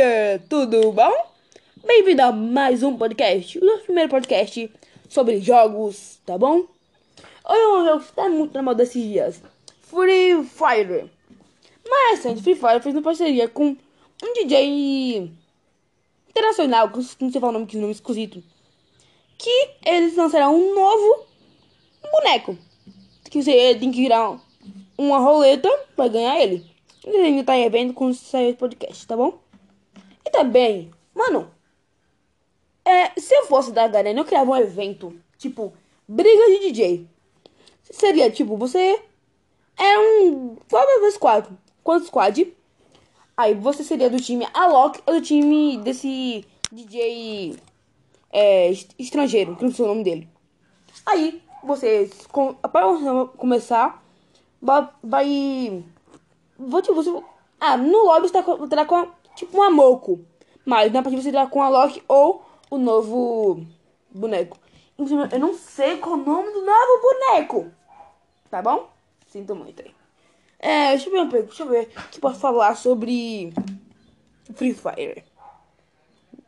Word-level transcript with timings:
aí, 0.00 0.38
tudo 0.48 0.90
bom? 0.90 1.12
Bem-vindo 1.86 2.22
a 2.22 2.32
mais 2.32 2.82
um 2.82 2.96
podcast, 2.96 3.58
o 3.58 3.64
nosso 3.64 3.84
primeiro 3.84 4.10
podcast 4.10 4.68
sobre 5.08 5.40
jogos, 5.40 6.18
tá 6.26 6.36
bom? 6.36 6.66
Hoje 7.48 7.66
um 7.66 7.84
jogo 7.84 8.00
que 8.00 8.10
está 8.10 8.28
muito 8.28 8.54
na 8.54 8.62
moda 8.62 8.82
desses 8.82 9.00
dias, 9.00 9.40
Free 9.82 10.42
Fire. 10.44 11.10
Mais 11.88 12.16
recente, 12.16 12.42
Free 12.42 12.56
Fire 12.56 12.80
fez 12.80 12.94
uma 12.94 13.02
parceria 13.02 13.48
com 13.48 13.76
um 14.22 14.32
DJ 14.34 15.30
internacional, 16.28 16.90
que 16.90 16.98
não 17.20 17.30
sei 17.30 17.40
falar 17.40 17.50
o 17.50 17.52
nome, 17.52 17.66
que 17.66 17.76
é 17.76 17.78
um 17.78 17.82
nome 17.82 17.94
esquisito, 17.94 18.42
que 19.38 19.70
eles 19.86 20.16
lançaram 20.16 20.56
um 20.56 20.74
novo 20.74 21.26
boneco, 22.10 22.58
que 23.30 23.40
você 23.40 23.76
tem 23.76 23.92
que 23.92 24.02
virar 24.02 24.40
uma 24.98 25.18
roleta 25.18 25.68
para 25.94 26.08
ganhar 26.08 26.40
ele. 26.40 26.66
Ele 27.04 27.18
ainda 27.18 27.44
tá 27.44 27.56
em 27.56 27.64
evento 27.64 28.14
sair 28.14 28.54
o 28.54 28.56
podcast, 28.56 29.06
tá 29.06 29.16
bom? 29.16 29.43
Também, 30.34 30.90
mano, 31.14 31.48
é, 32.84 33.12
se 33.20 33.32
eu 33.32 33.46
fosse 33.46 33.70
da 33.70 33.86
Garena, 33.86 34.18
eu 34.18 34.24
criava 34.24 34.50
um 34.50 34.56
evento, 34.56 35.16
tipo, 35.38 35.72
briga 36.08 36.46
de 36.46 36.58
DJ. 36.58 37.08
Seria, 37.84 38.28
tipo, 38.32 38.56
você 38.56 39.00
é 39.78 39.96
um 39.96 40.56
4x4, 40.68 41.50
quanto 41.84 42.06
squad? 42.06 42.52
Aí 43.36 43.54
você 43.54 43.84
seria 43.84 44.10
do 44.10 44.20
time 44.20 44.44
Alok 44.52 45.00
ou 45.06 45.14
do 45.14 45.20
time 45.20 45.76
desse 45.78 46.44
DJ 46.72 47.56
é, 48.32 48.72
estrangeiro, 48.98 49.54
que 49.54 49.62
não 49.62 49.72
sei 49.72 49.84
o 49.84 49.88
nome 49.88 50.02
dele. 50.02 50.28
Aí, 51.06 51.40
vocês, 51.62 52.26
com, 52.26 52.54
para 52.54 52.86
começar, 53.36 54.02
vai. 54.60 54.90
Te. 56.82 56.90
Você, 56.92 57.22
ah, 57.60 57.76
no 57.76 58.04
lobby 58.04 58.28
você 58.28 58.42
terá 58.68 58.84
com 58.84 59.08
tipo 59.34 59.56
uma 59.56 59.70
Moco. 59.70 60.24
Mas 60.64 60.92
na 60.92 61.02
partida 61.02 61.22
você 61.22 61.30
terá 61.30 61.46
com 61.46 61.62
a 61.62 61.68
Loki 61.68 62.02
ou 62.08 62.44
o 62.70 62.78
novo 62.78 63.64
boneco. 64.10 64.58
Eu 64.96 65.38
não 65.38 65.54
sei 65.54 65.98
qual 65.98 66.14
o 66.14 66.24
nome 66.24 66.52
do 66.52 66.64
novo 66.64 67.02
boneco. 67.02 67.70
Tá 68.50 68.62
bom? 68.62 68.88
Sinto 69.26 69.54
muito 69.54 69.82
aí. 69.82 69.94
É, 70.58 70.90
deixa 70.90 71.10
eu 71.10 71.28
ver 71.28 71.42
deixa 71.42 71.62
eu 71.62 71.68
ver 71.68 71.90
o 71.96 72.08
que 72.08 72.20
posso 72.20 72.40
falar 72.40 72.76
sobre 72.76 73.52
Free 74.54 74.74
Fire. 74.74 75.24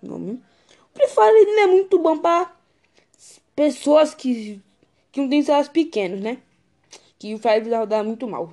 Nome. 0.02 0.42
Free 0.94 1.08
Fire 1.08 1.36
ele 1.36 1.56
não 1.56 1.62
é 1.64 1.66
muito 1.66 1.98
bom 1.98 2.18
para 2.18 2.50
pessoas 3.54 4.14
que, 4.14 4.62
que 5.12 5.20
não 5.20 5.28
têm 5.28 5.42
celulares 5.42 5.68
pequenos, 5.68 6.20
né? 6.20 6.38
que 7.18 7.34
o 7.34 7.38
Fire 7.38 7.68
vai 7.68 7.78
rodar 7.78 8.04
muito 8.04 8.26
mal. 8.28 8.52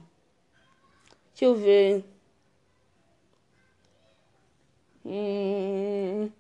Deixa 1.31 1.45
eu 1.45 1.55
ver. 1.55 2.03
Hum... 5.05 6.31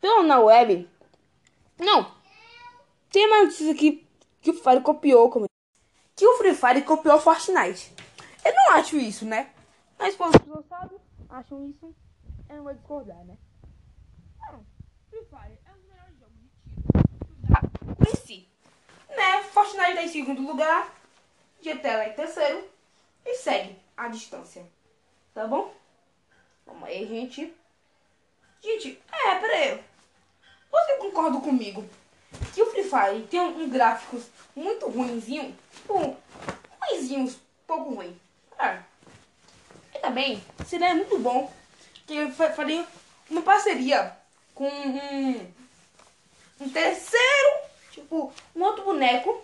Pelo 0.00 0.22
na 0.22 0.40
web. 0.40 0.88
Não. 1.78 2.14
Tem 3.10 3.26
uma 3.26 3.44
notícia 3.44 3.72
aqui 3.72 4.06
que 4.40 4.50
o 4.50 4.54
Fire 4.54 4.80
copiou. 4.80 5.30
Como... 5.30 5.46
Que 6.16 6.26
o 6.26 6.36
Free 6.38 6.54
Fire 6.54 6.82
copiou 6.82 7.16
o 7.16 7.20
Fortnite. 7.20 7.94
Eu 8.44 8.54
não 8.54 8.72
acho 8.72 8.96
isso, 8.96 9.24
né? 9.24 9.50
Mas 9.98 10.16
quando 10.16 10.36
as 10.36 10.42
pessoas 10.42 10.66
sabem, 10.66 10.98
acham 11.28 11.68
isso, 11.68 11.94
eu 12.48 12.56
não 12.56 12.64
vou 12.64 12.74
discordar, 12.74 13.24
né? 13.24 13.36
Não. 14.38 14.64
Free 15.10 15.24
Fire 15.24 15.58
é 15.66 15.72
o 15.72 15.88
melhor 15.88 16.08
jogo 16.18 16.32
de 16.36 16.48
tiro. 16.72 18.10
Em 18.10 18.16
si 18.16 18.50
né? 19.16 19.42
Fortnite 19.42 19.94
tá 19.94 20.02
em 20.02 20.08
segundo 20.08 20.42
lugar, 20.42 20.92
GTL 21.60 22.10
em 22.10 22.14
terceiro 22.14 22.64
e 23.24 23.34
segue 23.34 23.76
a 23.96 24.08
distância. 24.08 24.66
Tá 25.34 25.46
bom? 25.46 25.72
Vamos 26.70 26.88
aí, 26.88 27.06
gente. 27.06 27.52
Gente, 28.62 29.02
é, 29.12 29.34
pera 29.34 29.52
aí. 29.52 29.84
Você 30.70 30.96
concorda 30.96 31.40
comigo 31.40 31.84
que 32.54 32.62
o 32.62 32.70
Free 32.70 32.84
Fire 32.84 33.26
tem 33.28 33.40
um, 33.40 33.64
um 33.64 33.68
gráficos 33.68 34.26
muito 34.56 34.88
ruinzinho? 34.88 35.54
Tipo, 35.74 36.16
ruinzinhos, 36.80 37.36
pouco 37.66 37.94
ruim. 37.94 38.18
É. 38.58 38.78
E 39.94 39.98
também 39.98 40.42
seria 40.66 40.94
muito 40.94 41.18
bom 41.18 41.52
que 42.06 42.16
eu 42.16 42.32
faria 42.32 42.86
uma 43.28 43.42
parceria 43.42 44.16
com 44.54 44.68
um, 44.68 45.52
um 46.60 46.68
terceiro 46.70 47.70
tipo, 47.90 48.32
um 48.54 48.62
outro 48.62 48.84
boneco, 48.84 49.42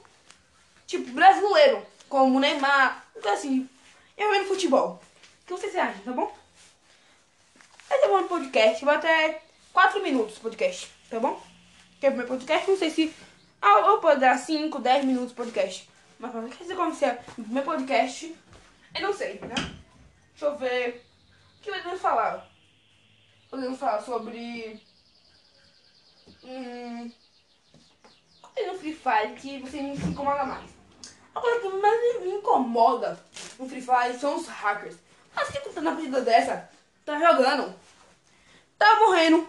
tipo, 0.87 1.11
brasileiro, 1.13 1.85
como 2.09 2.41
Neymar, 2.41 3.05
então 3.17 3.33
assim, 3.33 3.69
eu 4.17 4.31
vendo 4.31 4.49
futebol. 4.49 5.01
O 5.43 5.47
que 5.47 5.53
vocês 5.53 5.77
acham, 5.77 6.03
tá 6.03 6.13
bom? 6.13 6.35
Esse 7.91 8.05
é 8.05 8.09
meu 8.09 8.29
podcast, 8.29 8.85
vai 8.85 8.97
até 8.97 9.43
4 9.73 10.03
minutos 10.03 10.39
podcast, 10.39 10.91
tá 11.11 11.21
bom? 11.21 11.41
Que 12.01 12.07
é 12.07 12.11
o 12.11 12.17
meu 12.17 12.27
podcast, 12.27 12.71
não 12.71 12.79
sei 12.79 12.91
se. 12.91 13.15
Ah, 13.61 13.81
eu 13.81 14.19
dar 14.19 14.39
5, 14.39 14.79
10 14.79 15.05
minutos 15.05 15.33
podcast. 15.33 15.89
Mas 16.19 16.31
pra 16.31 16.43
que 16.49 16.65
você 16.65 16.75
começar 16.75 17.25
o 17.39 17.43
meu 17.43 17.63
podcast, 17.63 18.35
eu 18.95 19.03
não 19.03 19.13
sei, 19.13 19.41
né? 19.41 19.55
Deixa 20.31 20.47
eu 20.47 20.57
ver. 20.57 21.07
O 21.59 21.63
que 21.63 21.71
podemos 21.71 22.01
falar? 22.01 22.49
Podemos 23.51 23.79
falar 23.79 24.01
sobre. 24.03 24.81
Hum 26.45 27.11
no 28.67 28.79
Free 28.79 28.95
Fire 28.95 29.35
que 29.37 29.59
você 29.61 29.79
se 29.79 30.07
incomoda 30.07 30.45
mais. 30.45 30.71
A 31.35 31.41
coisa 31.41 31.61
que 31.61 31.69
mais 31.69 32.21
me 32.23 32.31
incomoda 32.31 33.19
no 33.59 33.69
Free 33.69 33.81
Fire 33.81 34.19
são 34.19 34.37
os 34.37 34.47
hackers. 34.49 34.97
Mas 35.35 35.51
que 35.51 35.59
tá 35.59 35.81
na 35.81 35.93
partida 35.93 36.23
dessa, 36.23 36.69
tá 37.07 37.19
jogando, 37.19 37.73
tá 38.77 38.99
morrendo, 38.99 39.49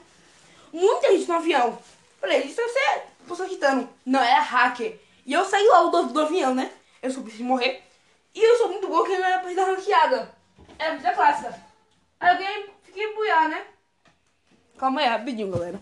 muita 0.72 1.12
gente 1.12 1.28
no 1.28 1.36
avião. 1.36 1.78
Falei, 2.22 2.44
isso 2.44 2.56
deve 2.56 2.70
ser 2.70 3.04
pessoa 3.28 3.50
quitando. 3.50 3.90
Não, 4.06 4.22
era 4.22 4.40
hacker. 4.40 5.00
E 5.26 5.34
eu 5.34 5.44
saí 5.44 5.68
logo 5.68 5.90
do, 5.90 6.14
do 6.14 6.22
avião, 6.22 6.56
né? 6.56 6.72
Eu 7.02 7.12
sou 7.12 7.24
de 7.24 7.44
morrer. 7.44 7.84
E 8.34 8.42
eu 8.42 8.58
sou 8.58 8.70
muito 8.70 8.88
bom 8.88 9.04
que 9.04 9.18
não 9.18 9.26
era 9.26 9.40
partida 9.40 9.66
ranqueada. 9.66 10.32
Era 10.78 10.92
partida 10.92 11.14
clássica. 11.14 11.64
Aí 12.20 12.64
eu 12.64 12.74
fiquei 12.84 13.14
buiar, 13.14 13.50
né? 13.50 13.66
Calma 14.78 15.02
aí, 15.02 15.08
rapidinho, 15.08 15.52
galera. 15.52 15.80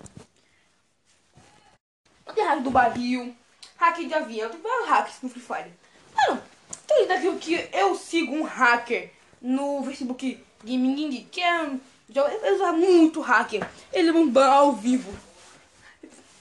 Tem 2.33 2.43
hack 2.43 2.61
do 2.61 2.71
barril, 2.71 3.35
hack 3.77 3.97
de 3.97 4.13
avião, 4.13 4.49
tem 4.49 4.59
vários 4.59 4.89
hacks 4.89 5.21
no 5.21 5.29
Free 5.29 5.41
Fire. 5.41 5.73
Mano, 6.15 6.41
tem 6.87 7.07
daqui 7.07 7.33
que 7.37 7.69
eu 7.71 7.95
sigo 7.95 8.33
um 8.33 8.43
hacker 8.43 9.11
no 9.41 9.83
Facebook 9.83 10.43
Gaming 10.65 11.27
que 11.31 11.41
é. 11.41 11.71
Ele 12.07 12.51
usa 12.53 12.71
muito 12.73 13.21
hacker. 13.21 13.67
Ele 13.93 14.09
é 14.09 14.13
um 14.13 14.29
ban 14.29 14.47
ao 14.47 14.73
vivo. 14.73 15.13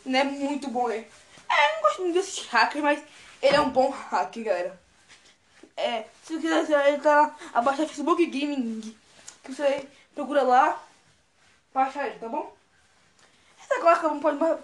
Não 0.04 0.18
é 0.18 0.24
muito 0.24 0.68
bom, 0.68 0.88
né? 0.88 1.04
É, 1.48 1.70
eu 1.70 1.74
não 1.74 1.82
gosto 1.82 2.02
muito 2.02 2.14
desses 2.14 2.46
hackers, 2.46 2.82
mas 2.82 3.02
ele 3.40 3.56
é 3.56 3.60
um 3.60 3.70
bom 3.70 3.90
hacker, 3.90 4.44
galera. 4.44 4.80
É, 5.76 6.04
se 6.22 6.38
você 6.38 6.64
quiser, 6.64 7.00
tá 7.00 7.16
lá 7.16 7.36
abaixo 7.52 7.82
do 7.82 7.88
Facebook 7.88 8.26
Gaming. 8.26 8.94
Que 9.42 9.52
você 9.52 9.86
procura 10.14 10.42
lá, 10.42 10.82
baixa 11.72 12.06
ele, 12.06 12.18
tá 12.18 12.28
bom? 12.28 12.54
Essa 13.60 13.74
agora 13.76 14.02
não 14.02 14.20
pode 14.20 14.38
mais 14.38 14.58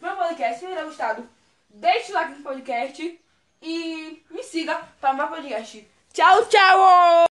meu 0.00 0.16
podcast. 0.16 0.60
Se 0.60 0.66
tiver 0.66 0.84
gostado, 0.84 1.28
deixe 1.70 2.12
o 2.12 2.14
like 2.14 2.32
no 2.32 2.42
podcast 2.42 3.20
e 3.62 4.22
me 4.30 4.42
siga 4.42 4.76
para 5.00 5.12
mais 5.14 5.30
podcast. 5.30 5.88
Tchau, 6.12 6.46
tchau! 6.46 7.27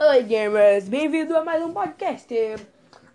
Oi, 0.00 0.22
gamers! 0.22 0.88
Bem-vindo 0.88 1.36
a 1.36 1.44
mais 1.44 1.60
um 1.60 1.72
podcast 1.72 2.32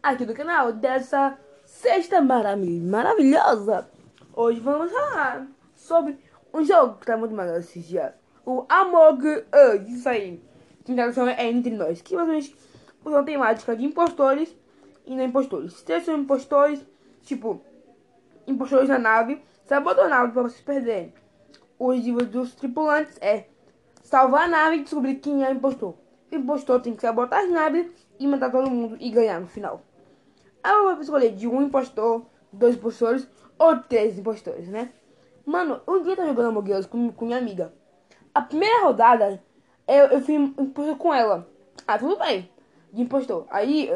aqui 0.03 0.25
do 0.25 0.33
canal 0.33 0.73
dessa 0.73 1.39
sexta 1.65 2.21
maravilha, 2.21 2.91
maravilhosa. 2.91 3.89
Hoje 4.33 4.59
vamos 4.59 4.91
falar 4.91 5.47
sobre 5.77 6.19
um 6.53 6.61
jogo 6.61 6.97
que 6.97 7.05
tá 7.05 7.15
muito 7.15 7.33
maneiro 7.33 7.61
esses 7.61 7.87
dias. 7.87 8.11
O 8.45 8.65
Among 8.67 9.25
Us, 9.25 9.87
isso 9.87 10.09
aí. 10.09 10.43
Que 10.83 10.93
tradução 10.93 11.25
é 11.25 11.47
Entre 11.47 11.71
Nós. 11.71 12.01
Que 12.01 12.17
basicamente 12.17 12.53
usa 13.05 13.15
uma 13.15 13.23
temática 13.23 13.77
de 13.77 13.85
impostores 13.85 14.53
e 15.05 15.15
não 15.15 15.23
impostores. 15.23 15.71
Se 15.71 16.01
são 16.01 16.17
impostores, 16.17 16.85
tipo 17.21 17.61
impostores 18.45 18.89
na 18.89 18.99
nave 18.99 19.41
nave 20.09 20.33
para 20.33 20.43
vocês 20.43 20.59
perderem. 20.59 21.13
O 21.79 21.87
objetivo 21.87 22.25
dos 22.25 22.53
tripulantes 22.55 23.17
é 23.21 23.45
salvar 24.03 24.43
a 24.43 24.47
nave 24.49 24.75
e 24.75 24.83
descobrir 24.83 25.15
quem 25.15 25.45
é 25.45 25.49
o 25.49 25.53
impostor. 25.53 26.02
Impostor 26.35 26.81
tem 26.81 26.95
que 26.95 27.01
sabotar 27.01 27.47
naves 27.47 27.87
e 28.19 28.27
matar 28.27 28.51
todo 28.51 28.69
mundo 28.69 28.97
e 28.99 29.09
ganhar 29.09 29.39
no 29.39 29.47
final. 29.47 29.81
Aí 30.63 30.73
eu 30.73 30.83
vou 30.93 31.01
escolher 31.01 31.31
de 31.31 31.47
um 31.47 31.61
impostor, 31.61 32.25
dois 32.51 32.75
impostores 32.75 33.27
ou 33.57 33.77
três 33.77 34.17
impostores, 34.17 34.67
né? 34.67 34.91
Mano, 35.45 35.81
um 35.87 36.01
dia 36.01 36.13
eu 36.13 36.15
tava 36.15 36.29
jogando 36.29 36.49
Among 36.49 36.73
Us 36.73 36.85
com, 36.85 37.11
com 37.11 37.25
minha 37.25 37.37
amiga. 37.37 37.73
A 38.33 38.41
primeira 38.41 38.83
rodada, 38.83 39.43
eu, 39.87 40.05
eu 40.05 40.21
fui 40.21 40.35
impostor 40.35 40.97
com 40.97 41.13
ela. 41.13 41.47
Ah, 41.85 41.97
tudo 41.97 42.17
bem. 42.17 42.49
De 42.93 43.01
impostor. 43.01 43.45
Aí, 43.49 43.91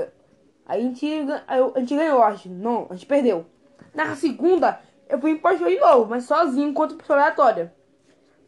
aí 0.66 0.82
a 0.82 0.84
gente, 0.84 1.08
a 1.48 1.80
gente 1.80 1.96
ganhou, 1.96 2.22
acho. 2.22 2.50
Não, 2.50 2.88
a 2.90 2.94
gente 2.94 3.06
perdeu. 3.06 3.46
Na 3.94 4.14
segunda, 4.16 4.82
eu 5.08 5.20
fui 5.20 5.32
impostor 5.32 5.70
de 5.70 5.80
novo, 5.80 6.10
mas 6.10 6.26
sozinho 6.26 6.74
contra 6.74 6.98
pessoa 6.98 7.18
aleatória. 7.18 7.74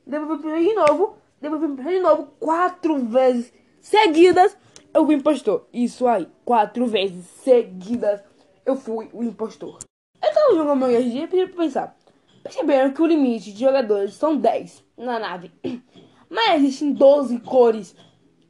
Depois 0.05 0.41
fui 0.41 0.51
impostor 0.51 0.59
de 0.59 0.73
novo, 0.73 1.17
depois 1.39 1.61
fui 1.61 1.71
impostor 1.71 1.93
de 1.93 1.99
novo, 1.99 2.27
quatro 2.37 2.97
vezes 3.05 3.53
seguidas. 3.81 4.57
eu 4.93 5.05
fui 5.05 5.15
impostor. 5.15 5.67
Isso 5.73 6.07
aí, 6.07 6.27
quatro 6.45 6.85
vezes 6.85 7.25
seguidas 7.43 8.21
eu 8.69 8.75
fui 8.75 9.09
o 9.13 9.23
impostor. 9.23 9.79
Eu 10.21 10.33
tava 10.33 10.51
jogando 10.51 10.71
Among 10.71 10.95
Us 10.95 11.13
e 11.13 11.27
pra 11.27 11.47
pensar. 11.47 11.97
Perceberam 12.43 12.93
que 12.93 13.01
o 13.01 13.05
limite 13.05 13.51
de 13.51 13.59
jogadores 13.59 14.13
são 14.13 14.37
10 14.37 14.83
na 14.97 15.19
nave. 15.19 15.51
Mas 16.29 16.61
existem 16.61 16.93
12 16.93 17.39
cores 17.39 17.95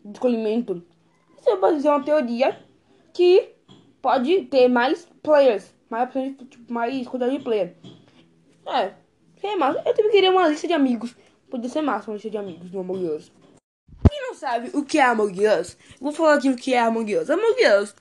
de 0.03 0.11
escolhimento. 0.11 0.83
Você 1.37 1.55
pode 1.55 1.75
fazer 1.75 1.89
uma 1.89 2.03
teoria 2.03 2.59
que 3.13 3.49
pode 4.01 4.43
ter 4.45 4.67
mais 4.67 5.07
players. 5.23 5.73
Mais, 5.89 6.09
tipo, 6.11 6.71
mais 6.71 7.07
quantidade 7.07 7.37
de 7.37 7.43
players. 7.43 7.71
É, 8.67 8.93
seria 9.39 9.57
massa. 9.57 9.81
Eu 9.85 9.93
também 9.93 10.11
queria 10.11 10.31
uma 10.31 10.47
lista 10.47 10.67
de 10.67 10.73
amigos. 10.73 11.15
Podia 11.49 11.69
ser 11.69 11.81
massa 11.81 12.11
uma 12.11 12.15
lista 12.15 12.29
de 12.29 12.37
amigos 12.37 12.71
no 12.71 12.81
Among 12.81 13.05
Us. 13.05 13.31
Sabe 14.39 14.69
o 14.71 14.85
que 14.85 14.97
é 14.97 15.03
Among 15.03 15.37
Us, 15.47 15.75
vou 15.99 16.13
falar 16.13 16.35
aqui 16.35 16.49
o 16.49 16.55
que 16.55 16.73
é 16.73 16.79
Among 16.79 17.13
Us. 17.13 17.29
Among 17.29 17.61
Us 17.81 17.93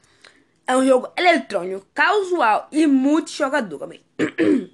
é 0.68 0.76
um 0.76 0.86
jogo 0.86 1.08
eletrônico, 1.16 1.84
casual 1.92 2.68
e 2.70 2.86
multijogador 2.86 3.76
também. 3.76 4.00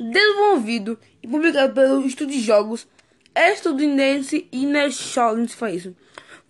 Desenvolvido 0.00 0.98
e 1.22 1.28
publicado 1.28 1.74
pelo 1.74 2.06
estúdio 2.06 2.38
de 2.38 2.40
jogos 2.40 2.88
estadunidense 3.36 4.48
Inertial, 4.50 5.36
foi 5.48 5.72
isso. 5.72 5.94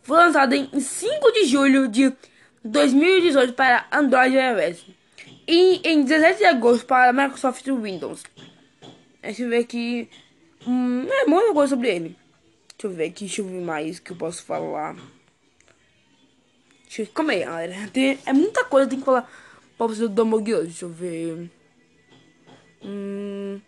Foi 0.02 0.18
lançado 0.18 0.52
em 0.52 0.68
5 0.78 1.32
de 1.32 1.46
julho 1.46 1.88
de 1.88 2.12
2018 2.64 3.54
para 3.54 3.88
Android 3.90 4.36
e 4.36 4.38
iOS. 4.38 4.86
E 5.48 5.80
em 5.82 6.04
17 6.04 6.38
de 6.38 6.44
agosto 6.44 6.86
para 6.86 7.12
Microsoft 7.12 7.66
Windows. 7.66 8.22
Deixa 9.20 9.42
eu 9.42 9.48
ver 9.48 9.58
aqui. 9.58 10.08
Hum, 10.64 11.08
é 11.10 11.26
muita 11.26 11.52
coisa 11.52 11.74
sobre 11.74 11.88
ele. 11.88 12.21
Deixa 12.82 12.92
eu 12.92 12.96
ver 12.96 13.04
aqui, 13.04 13.26
deixa 13.26 13.42
eu 13.42 13.44
ver 13.44 13.60
mais 13.60 14.00
que 14.00 14.10
eu 14.10 14.16
posso 14.16 14.42
falar. 14.42 14.96
Deixa 16.82 17.02
eu... 17.02 17.06
Calma 17.06 17.30
aí, 17.30 17.44
galera. 17.44 17.88
Tem... 17.92 18.18
É 18.26 18.32
muita 18.32 18.64
coisa 18.64 18.90
tem 18.90 18.98
que 18.98 19.04
falar 19.04 19.30
pra 19.78 19.86
você 19.86 20.08
do 20.08 20.22
Among 20.22 20.52
Us. 20.52 20.64
Deixa 20.64 20.84
eu 20.86 20.88
ver. 20.88 21.48
Hum... 22.82 23.60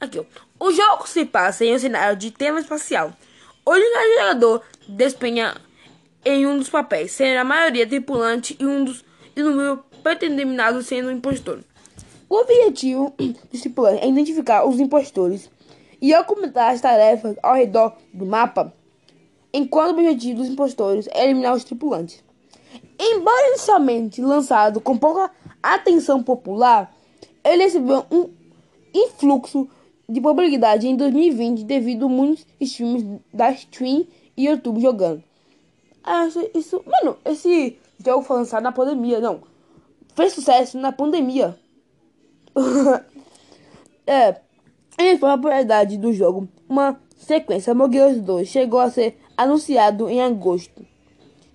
Aqui, 0.00 0.18
ó. 0.18 0.24
O 0.58 0.72
jogo 0.72 1.06
se 1.06 1.24
passa 1.24 1.64
em 1.64 1.76
um 1.76 1.78
cenário 1.78 2.16
de 2.16 2.32
tema 2.32 2.58
espacial. 2.58 3.16
O 3.64 3.72
jogador 3.72 4.64
despenha 4.88 5.54
em 6.24 6.44
um 6.44 6.58
dos 6.58 6.68
papéis, 6.68 7.12
sendo 7.12 7.38
a 7.38 7.44
maioria 7.44 7.86
tripulante 7.86 8.56
e 8.58 8.66
um 8.66 8.84
dos 8.84 9.04
e 9.36 9.44
número 9.44 9.84
predeterminado 10.02 10.82
sendo 10.82 11.06
um 11.06 11.12
impostor. 11.12 11.60
O 12.28 12.40
objetivo 12.40 13.14
desse 13.52 13.70
plano 13.70 14.00
é 14.00 14.08
identificar 14.08 14.66
os 14.66 14.80
impostores 14.80 15.48
e 16.00 16.14
ocultar 16.14 16.72
as 16.72 16.80
tarefas 16.80 17.36
ao 17.42 17.54
redor 17.54 17.96
do 18.12 18.26
mapa, 18.26 18.72
enquanto 19.52 19.88
o 19.88 19.92
objetivo 19.92 20.38
dos 20.38 20.48
impostores 20.48 21.08
é 21.12 21.24
eliminar 21.24 21.54
os 21.54 21.64
tripulantes. 21.64 22.22
Embora 22.98 23.48
inicialmente 23.48 24.20
lançado 24.22 24.80
com 24.80 24.96
pouca 24.96 25.30
atenção 25.62 26.22
popular, 26.22 26.94
ele 27.44 27.64
recebeu 27.64 28.04
um 28.10 28.30
influxo 28.94 29.68
de 30.08 30.20
popularidade 30.20 30.86
em 30.86 30.96
2020 30.96 31.64
devido 31.64 32.06
a 32.06 32.08
muitos 32.08 32.46
streams 32.60 33.20
da 33.32 33.50
Stream 33.50 34.06
e 34.36 34.46
YouTube 34.46 34.80
jogando. 34.80 35.22
Ah, 36.02 36.28
isso, 36.54 36.82
mano, 36.86 37.16
esse 37.24 37.78
jogo 38.04 38.22
foi 38.22 38.38
lançado 38.38 38.62
na 38.62 38.72
pandemia, 38.72 39.20
não. 39.20 39.42
Fez 40.14 40.32
sucesso 40.32 40.78
na 40.78 40.92
pandemia. 40.92 41.58
é, 44.06 44.40
e 44.98 45.10
a 45.10 45.18
popularidade 45.18 45.98
do 45.98 46.12
jogo. 46.12 46.48
Uma 46.68 47.00
sequência, 47.16 47.72
Among 47.72 48.00
Us 48.00 48.20
2, 48.20 48.48
chegou 48.48 48.80
a 48.80 48.90
ser 48.90 49.18
anunciado 49.36 50.08
em 50.08 50.22
agosto 50.22 50.86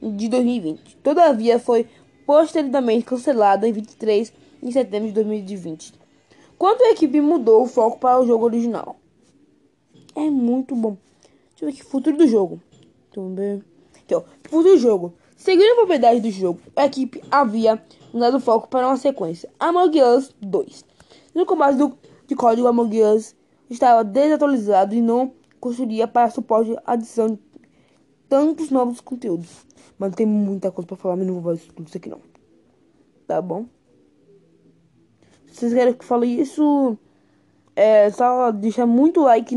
de 0.02 0.30
2020. 0.30 0.98
Todavia, 0.98 1.60
foi 1.60 1.88
posteriormente 2.26 3.06
cancelada 3.06 3.68
em 3.68 3.72
23 3.72 4.32
de 4.62 4.72
setembro 4.72 5.08
de 5.08 5.14
2020. 5.14 5.94
Quando 6.58 6.82
a 6.84 6.92
equipe 6.92 7.20
mudou 7.20 7.64
o 7.64 7.68
foco 7.68 8.00
para 8.00 8.20
o 8.20 8.26
jogo 8.26 8.46
original. 8.46 8.98
É 10.16 10.30
muito 10.30 10.76
bom. 10.76 10.98
Deixa 11.52 11.66
eu 11.66 11.68
ver 11.68 11.74
aqui, 11.74 11.84
futuro 11.84 12.18
do 12.18 12.28
jogo. 12.28 12.62
Também. 13.12 13.64
Ó, 14.14 14.24
futuro 14.44 14.76
do 14.76 14.78
jogo. 14.78 15.14
Seguindo 15.36 15.72
a 15.72 15.76
propriedade 15.76 16.20
do 16.20 16.30
jogo, 16.30 16.60
a 16.76 16.86
equipe 16.86 17.24
havia 17.32 17.82
mudado 18.14 18.38
o 18.38 18.40
foco 18.40 18.68
para 18.68 18.88
uma 18.88 18.98
sequência. 18.98 19.50
Among 19.60 20.00
Us 20.02 20.36
2. 20.40 20.86
No 21.34 21.46
combate 21.46 21.78
do, 21.78 21.98
de 22.32 22.36
código 22.36 22.66
Among 22.66 23.04
Us 23.04 23.36
estava 23.70 24.06
desatualizado 24.06 24.96
e 24.96 25.02
não 25.02 25.34
construía 25.60 26.08
para 26.08 26.30
suporte 26.30 26.74
à 26.86 26.94
adição 26.94 27.32
de 27.32 27.40
tantos 28.30 28.72
novos 28.72 29.02
conteúdos. 29.02 29.66
Mas 30.00 30.16
tem 30.16 30.26
muita 30.26 30.72
coisa 30.72 30.88
para 30.88 30.96
falar, 30.96 31.18
mas 31.18 31.28
não 31.28 31.42
vou 31.42 31.44
fazer 31.44 31.70
tudo 31.74 31.88
isso 31.90 31.98
aqui 31.98 32.08
não. 32.08 32.22
Tá 33.28 33.42
bom? 33.42 33.66
Se 35.48 35.60
vocês 35.60 35.74
querem 35.74 35.94
que 35.94 36.02
eu 36.02 36.08
fale 36.08 36.28
isso, 36.28 36.98
é 37.76 38.10
só 38.12 38.50
deixar 38.52 38.86
muito 38.86 39.20
like 39.24 39.54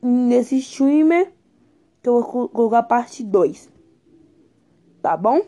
nesse 0.00 0.56
streamer 0.56 1.30
que 2.02 2.08
eu 2.08 2.22
vou 2.22 2.48
colocar 2.48 2.82
parte 2.84 3.22
2. 3.22 3.68
Tá 5.02 5.18
bom? 5.18 5.42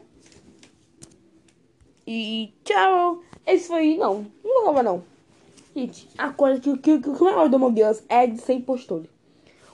E 2.07 2.53
tchau. 2.63 3.23
Esse 3.47 3.69
foi. 3.69 3.97
Não, 3.97 4.27
não 4.45 4.75
vou 4.75 4.83
não. 4.83 5.18
A 6.17 6.33
coisa 6.33 6.61
que, 6.61 6.77
que, 6.79 6.99
que, 6.99 7.13
que 7.13 7.23
o 7.23 7.25
melhor 7.25 7.49
do 7.49 7.57
Among 7.57 7.81
é 8.09 8.27
de 8.27 8.39
ser 8.41 8.55
impostor. 8.55 9.05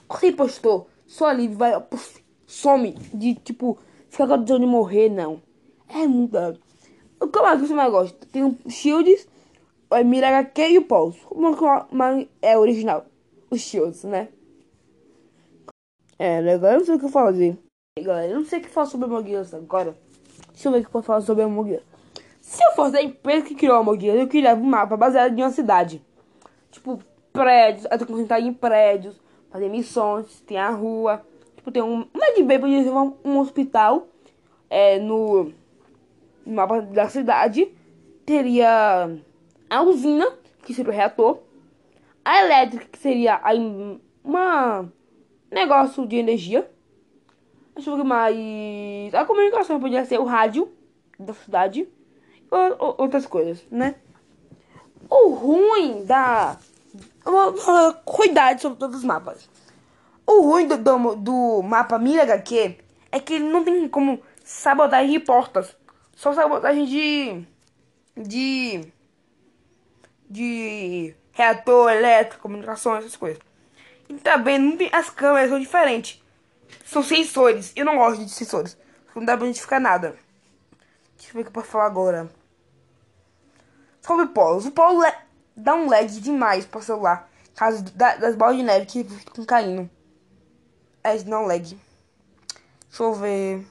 Você 0.07 0.27
impostor, 0.27 0.85
sua 1.07 1.33
livre 1.33 1.55
vai. 1.55 1.79
Puff, 1.81 2.23
some 2.45 2.93
de 3.13 3.35
tipo. 3.35 3.77
Ficar 4.09 4.27
com 4.27 4.43
de 4.43 4.65
morrer, 4.65 5.09
não. 5.09 5.41
É 5.89 6.07
muito. 6.07 6.37
Como 7.19 7.47
é 7.47 7.55
que 7.55 7.67
você 7.67 7.73
mais 7.73 7.91
gosta? 7.91 8.25
Tem 8.31 8.43
o 8.43 8.57
Shields, 8.69 9.27
o 9.89 9.95
Emir 9.95 10.23
HQ 10.23 10.69
e 10.69 10.77
o 10.77 10.85
Pulse. 10.85 11.19
Como 11.21 12.27
é 12.41 12.57
original? 12.57 13.05
Os 13.49 13.61
Shields, 13.61 14.03
né? 14.03 14.29
É, 16.17 16.39
legal, 16.39 16.73
eu 16.73 16.79
não 16.79 16.85
sei 16.85 16.95
o 16.95 16.99
que 16.99 17.09
fazer. 17.09 17.57
Galera, 17.99 18.31
eu 18.31 18.39
não 18.39 18.45
sei 18.45 18.59
o 18.59 18.61
que 18.61 18.69
falar 18.69 18.87
sobre 18.87 19.07
Among 19.07 19.35
Us 19.35 19.53
agora. 19.53 19.97
Deixa 20.53 20.67
eu 20.67 20.71
ver 20.71 20.79
o 20.79 20.81
que 20.81 20.87
eu 20.87 20.91
posso 20.91 21.07
falar 21.07 21.21
sobre 21.21 21.43
Among 21.43 21.75
Us. 21.75 21.94
Se 22.55 22.63
eu 22.63 22.71
fosse 22.71 22.95
a 22.95 23.03
empresa 23.03 23.45
que 23.45 23.53
criou 23.53 23.75
a 23.75 23.81
Us, 23.81 24.01
eu 24.01 24.29
queria 24.29 24.55
um 24.55 24.63
mapa 24.63 24.95
baseado 24.95 25.37
em 25.37 25.41
uma 25.41 25.49
cidade. 25.49 26.01
Tipo, 26.71 26.97
prédios, 27.33 27.85
eu 27.91 27.99
tô 27.99 28.05
concentrado 28.05 28.47
em 28.47 28.53
prédios, 28.53 29.19
fazer 29.51 29.67
missões, 29.67 30.39
tem 30.47 30.57
a 30.57 30.69
rua. 30.69 31.21
Tipo, 31.57 31.69
tem 31.69 31.83
um. 31.83 32.07
Mas 32.13 32.33
de 32.33 32.43
bem 32.43 32.57
podia 32.57 32.81
ser 32.81 32.91
um, 32.91 33.13
um 33.25 33.39
hospital 33.39 34.07
é, 34.69 34.99
no, 34.99 35.51
no 36.45 36.55
mapa 36.55 36.81
da 36.81 37.09
cidade. 37.09 37.73
Teria 38.25 39.17
a 39.69 39.81
usina, 39.81 40.25
que 40.63 40.73
seria 40.73 40.93
o 40.93 40.95
reator. 40.95 41.39
A 42.23 42.41
elétrica, 42.41 42.85
que 42.85 42.97
seria 42.97 43.35
a, 43.35 43.51
uma 44.23 44.89
negócio 45.51 46.07
de 46.07 46.15
energia. 46.15 46.71
Eu 47.75 47.97
ver 47.97 48.03
mais. 48.05 49.13
A 49.13 49.25
comunicação 49.25 49.77
podia 49.77 50.05
ser 50.05 50.21
o 50.21 50.23
rádio 50.23 50.71
da 51.19 51.33
cidade. 51.33 51.85
Ou, 52.51 52.95
outras 52.97 53.25
coisas, 53.25 53.63
né? 53.69 53.95
O 55.09 55.29
ruim 55.33 56.05
da. 56.05 56.57
Cuidado 58.05 58.61
sobre 58.61 58.79
todos 58.79 58.97
os 58.97 59.03
mapas. 59.03 59.49
O 60.25 60.41
ruim 60.41 60.67
do, 60.67 60.77
do, 60.77 61.15
do 61.15 61.61
mapa 61.63 61.99
Mira 61.99 62.23
HQ 62.23 62.77
é 63.11 63.19
que 63.19 63.35
ele 63.35 63.45
não 63.45 63.63
tem 63.63 63.87
como 63.87 64.21
sabotagem 64.43 65.11
de 65.11 65.19
portas. 65.19 65.75
Só 66.15 66.33
sabotagem 66.33 66.85
de. 66.85 67.45
De. 68.17 68.93
De 70.27 71.15
reator 71.31 71.91
elétrico, 71.91 72.41
comunicação, 72.41 72.95
essas 72.95 73.15
coisas. 73.15 73.39
E 74.09 74.15
também 74.15 74.77
tem, 74.77 74.89
as 74.91 75.09
câmeras 75.09 75.49
são 75.49 75.59
diferentes. 75.59 76.21
São 76.85 77.03
sensores. 77.03 77.71
Eu 77.75 77.85
não 77.85 77.97
gosto 77.97 78.23
de 78.23 78.31
sensores. 78.31 78.77
Não 79.15 79.23
dá 79.23 79.37
pra 79.37 79.45
identificar 79.45 79.79
nada. 79.79 80.15
Deixa 81.17 81.31
eu 81.31 81.33
ver 81.33 81.39
o 81.39 81.43
que 81.43 81.49
eu 81.49 81.53
posso 81.53 81.67
falar 81.67 81.85
agora. 81.85 82.29
Sobre 84.01 84.27
polos. 84.27 84.65
O 84.65 84.71
polo 84.71 85.01
dá 85.55 85.75
um 85.75 85.89
lag 85.89 86.07
demais 86.07 86.65
pro 86.65 86.81
celular. 86.81 87.29
Caso 87.55 87.83
das 87.83 88.35
bolas 88.35 88.57
de 88.57 88.63
neve 88.63 88.85
que 88.85 89.03
ficam 89.03 89.45
caindo. 89.45 89.89
É, 91.03 91.17
não 91.23 91.45
lag. 91.45 91.61
Deixa 91.61 93.03
eu 93.03 93.13
ver. 93.13 93.65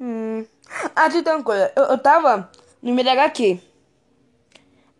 Hum. 0.00 0.46
Ah, 0.94 1.10
tem 1.10 1.20
uma 1.20 1.42
coisa. 1.42 1.72
Eu, 1.76 1.84
eu 1.84 1.98
tava 1.98 2.50
no 2.80 2.94
meio 2.94 3.10
HQ. 3.10 3.60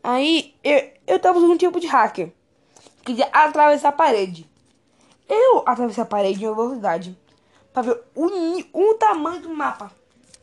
Aí 0.02 0.54
eu, 0.62 0.92
eu 1.06 1.18
tava 1.18 1.38
usando 1.38 1.52
um 1.52 1.56
tipo 1.56 1.80
de 1.80 1.86
hacker. 1.86 2.32
Queria 3.04 3.26
atravessar 3.32 3.90
a 3.90 3.92
parede. 3.92 4.50
Eu 5.28 5.62
atravessei 5.66 6.02
a 6.02 6.06
parede 6.06 6.44
em 6.44 6.54
velocidade. 6.54 7.18
Pra 7.72 7.82
ver 7.82 8.02
o, 8.14 8.26
o 8.72 8.94
tamanho 8.94 9.40
do 9.40 9.50
mapa. 9.50 9.99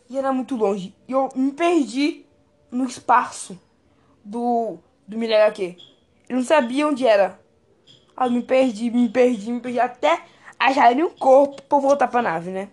E 0.10 0.18
era 0.18 0.32
muito 0.32 0.56
longe. 0.56 0.96
E 1.08 1.12
eu 1.12 1.30
me 1.36 1.52
perdi 1.52 2.26
no 2.72 2.86
espaço 2.86 3.60
do, 4.24 4.78
do 5.08 5.18
Miller 5.18 5.48
aqui. 5.48 5.78
Eu 6.30 6.38
não 6.38 6.44
sabia 6.44 6.88
onde 6.88 7.06
era. 7.06 7.40
Aí 8.16 8.30
me 8.30 8.42
perdi, 8.42 8.90
me 8.90 9.10
perdi, 9.10 9.52
me 9.52 9.60
perdi. 9.60 9.80
Até 9.80 10.22
achar 10.60 10.94
um 10.94 11.10
corpo 11.10 11.62
pra 11.64 11.78
voltar 11.78 12.08
pra 12.08 12.22
nave, 12.22 12.52
né? 12.52 12.70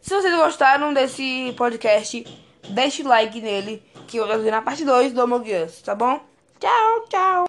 Se 0.00 0.14
vocês 0.14 0.34
gostaram 0.34 0.92
desse 0.92 1.54
podcast, 1.56 2.24
deixe 2.70 3.02
like 3.02 3.40
nele, 3.40 3.82
que 4.08 4.16
eu 4.16 4.26
vou 4.26 4.36
fazer 4.36 4.50
na 4.50 4.62
parte 4.62 4.84
2 4.84 5.12
do 5.12 5.22
Among 5.22 5.48
Us, 5.54 5.80
tá 5.82 5.94
bom? 5.94 6.20
Tchau, 6.58 7.04
tchau. 7.08 7.40